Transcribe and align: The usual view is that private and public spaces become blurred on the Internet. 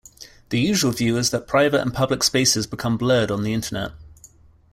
The 0.49 0.59
usual 0.59 0.93
view 0.93 1.15
is 1.19 1.29
that 1.29 1.45
private 1.45 1.79
and 1.81 1.93
public 1.93 2.23
spaces 2.23 2.65
become 2.65 2.97
blurred 2.97 3.29
on 3.29 3.43
the 3.43 3.53
Internet. 3.53 3.91